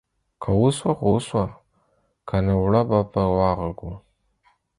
[0.41, 1.45] که وسوه خو وسوه،
[2.27, 3.93] که نه اوړه به په واغږو.